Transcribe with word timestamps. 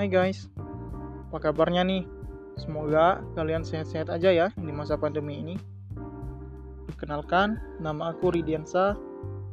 Hai 0.00 0.08
guys, 0.08 0.48
apa 1.28 1.52
kabarnya 1.52 1.84
nih? 1.84 2.08
Semoga 2.56 3.20
kalian 3.36 3.60
sehat-sehat 3.60 4.08
aja 4.08 4.32
ya 4.32 4.48
di 4.56 4.72
masa 4.72 4.96
pandemi 4.96 5.44
ini. 5.44 5.60
Perkenalkan, 6.88 7.60
nama 7.84 8.08
aku 8.08 8.32
Ridiansa, 8.32 8.96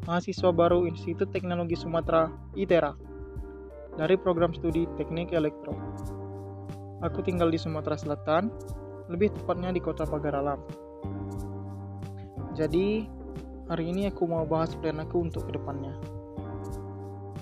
mahasiswa 0.08 0.48
baru 0.56 0.88
Institut 0.88 1.36
Teknologi 1.36 1.76
Sumatera 1.76 2.32
ITERA 2.56 2.96
dari 4.00 4.16
program 4.16 4.56
studi 4.56 4.88
Teknik 4.96 5.36
Elektro. 5.36 5.76
Aku 7.04 7.20
tinggal 7.28 7.52
di 7.52 7.60
Sumatera 7.60 8.00
Selatan, 8.00 8.48
lebih 9.12 9.36
tepatnya 9.36 9.76
di 9.76 9.84
kota 9.84 10.08
Pagar 10.08 10.40
Alam. 10.40 10.64
Jadi, 12.56 13.04
hari 13.68 13.92
ini 13.92 14.08
aku 14.08 14.24
mau 14.24 14.48
bahas 14.48 14.72
plan 14.80 15.04
aku 15.04 15.28
untuk 15.28 15.44
ke 15.44 15.60
depannya. 15.60 15.92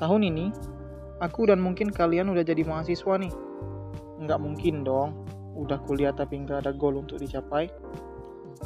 Tahun 0.02 0.26
ini, 0.26 0.73
aku 1.24 1.48
dan 1.48 1.64
mungkin 1.64 1.92
kalian 1.92 2.32
udah 2.32 2.44
jadi 2.44 2.64
mahasiswa 2.68 3.16
nih. 3.20 3.34
Nggak 4.20 4.40
mungkin 4.42 4.84
dong, 4.84 5.16
udah 5.55 5.80
kuliah 5.88 6.12
tapi 6.12 6.44
nggak 6.44 6.68
ada 6.68 6.72
goal 6.76 7.00
untuk 7.00 7.24
dicapai. 7.24 7.72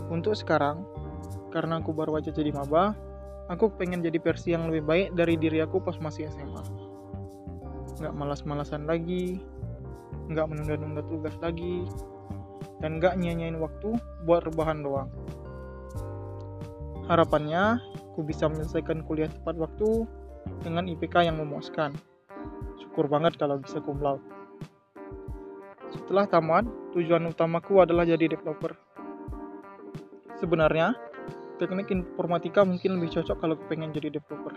Untuk 0.09 0.38
sekarang, 0.38 0.85
karena 1.53 1.81
aku 1.81 1.94
baru 1.94 2.22
aja 2.22 2.34
jadi 2.34 2.53
maba, 2.53 2.94
aku 3.49 3.70
pengen 3.77 4.02
jadi 4.02 4.17
versi 4.22 4.53
yang 4.53 4.70
lebih 4.70 4.84
baik 4.85 5.08
dari 5.17 5.35
diri 5.38 5.62
aku 5.62 5.81
pas 5.81 5.98
masih 6.02 6.30
SMA. 6.30 6.63
Nggak 8.02 8.13
malas-malasan 8.16 8.86
lagi, 8.86 9.41
nggak 10.30 10.45
menunda-nunda 10.50 11.02
tugas 11.05 11.34
lagi, 11.41 11.86
dan 12.80 13.02
nggak 13.02 13.17
nyanyain 13.17 13.58
waktu 13.58 13.97
buat 14.23 14.45
rebahan 14.45 14.86
doang. 14.86 15.09
Harapannya, 17.09 17.81
aku 18.13 18.22
bisa 18.22 18.45
menyelesaikan 18.45 19.02
kuliah 19.09 19.30
tepat 19.34 19.58
waktu 19.58 20.05
dengan 20.61 20.86
IPK 20.86 21.25
yang 21.25 21.41
memuaskan 21.41 21.97
syukur 23.00 23.05
banget 23.05 23.39
kalau 23.39 23.61
bisa 23.61 23.80
cum. 23.80 24.02
Setelah 25.89 26.25
tamat, 26.25 26.66
tujuan 26.97 27.30
utamaku 27.30 27.80
adalah 27.80 28.03
jadi 28.06 28.33
developer. 28.33 28.73
Sebenarnya, 30.41 30.97
teknik 31.61 31.94
informatika 31.94 32.66
mungkin 32.66 32.97
lebih 32.97 33.16
cocok 33.19 33.38
kalau 33.39 33.56
pengen 33.69 33.94
jadi 33.94 34.14
developer. 34.14 34.53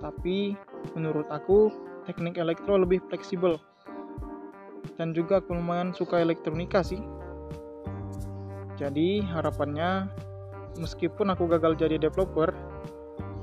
Tapi, 0.00 0.56
menurut 0.98 1.28
aku, 1.28 1.72
teknik 2.08 2.40
elektro 2.40 2.80
lebih 2.80 3.04
fleksibel. 3.06 3.60
Dan 4.96 5.14
juga 5.14 5.40
aku 5.40 5.56
lumayan 5.56 5.94
suka 5.94 6.20
elektronika 6.20 6.82
sih. 6.82 7.00
Jadi, 8.80 9.20
harapannya, 9.20 10.10
meskipun 10.80 11.32
aku 11.32 11.44
gagal 11.46 11.76
jadi 11.76 12.02
developer, 12.02 12.50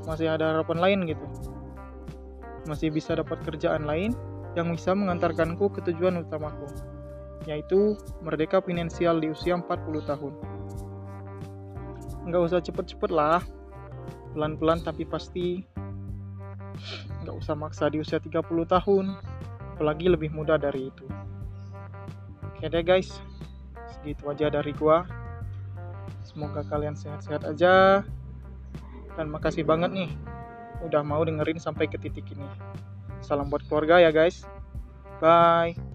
masih 0.09 0.29
ada 0.29 0.57
harapan 0.57 0.77
lain 0.81 0.99
gitu 1.05 1.25
masih 2.69 2.93
bisa 2.93 3.17
dapat 3.17 3.41
kerjaan 3.41 3.89
lain 3.89 4.13
yang 4.53 4.69
bisa 4.69 4.93
mengantarkanku 4.93 5.73
ke 5.73 5.81
tujuan 5.89 6.21
utamaku, 6.21 6.69
yaitu 7.49 7.97
merdeka 8.21 8.61
finansial 8.61 9.17
di 9.17 9.33
usia 9.33 9.57
40 9.57 10.05
tahun. 10.05 10.33
Nggak 12.29 12.41
usah 12.45 12.61
cepet-cepet 12.61 13.09
lah, 13.09 13.41
pelan-pelan 14.37 14.85
tapi 14.85 15.09
pasti. 15.09 15.65
Nggak 17.25 17.35
usah 17.35 17.57
maksa 17.57 17.89
di 17.89 17.97
usia 17.99 18.21
30 18.21 18.45
tahun, 18.69 19.17
apalagi 19.75 20.13
lebih 20.13 20.29
muda 20.29 20.61
dari 20.61 20.93
itu. 20.93 21.09
Oke 22.45 22.69
deh 22.69 22.85
guys, 22.85 23.17
segitu 23.97 24.29
aja 24.29 24.53
dari 24.53 24.71
gua. 24.77 25.09
Semoga 26.21 26.61
kalian 26.69 26.93
sehat-sehat 26.93 27.49
aja. 27.49 28.05
Dan 29.17 29.27
makasih 29.33 29.67
banget 29.67 29.91
nih 29.91 30.11
udah 30.85 31.01
mau 31.03 31.21
dengerin 31.23 31.59
sampai 31.59 31.87
ke 31.87 31.99
titik 31.99 32.27
ini. 32.31 32.47
Salam 33.19 33.51
buat 33.51 33.65
keluarga 33.67 33.99
ya 33.99 34.11
guys. 34.13 34.47
Bye. 35.19 35.88